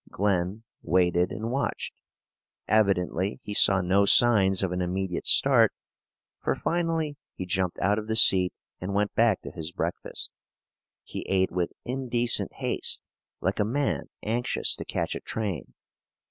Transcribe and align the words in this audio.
Glen 0.09 0.63
waited 0.81 1.31
and 1.31 1.51
watched. 1.51 1.93
Evidently 2.67 3.39
he 3.43 3.53
saw 3.53 3.81
no 3.81 4.03
signs 4.03 4.63
of 4.63 4.71
an 4.71 4.81
immediate 4.81 5.27
start, 5.27 5.71
for 6.39 6.55
finally 6.55 7.17
he 7.35 7.45
jumped 7.45 7.77
out 7.77 7.99
of 7.99 8.07
the 8.07 8.15
seat 8.15 8.51
and 8.79 8.95
went 8.95 9.13
back 9.13 9.43
to 9.43 9.51
his 9.51 9.71
breakfast. 9.71 10.31
He 11.03 11.21
ate 11.29 11.51
with 11.51 11.73
indecent 11.85 12.53
haste, 12.53 13.03
like 13.41 13.59
a 13.59 13.63
man 13.63 14.09
anxious 14.23 14.75
to 14.77 14.85
catch 14.85 15.13
a 15.13 15.19
train. 15.19 15.75